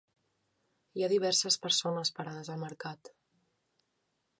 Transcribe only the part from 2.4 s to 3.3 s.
al mercat.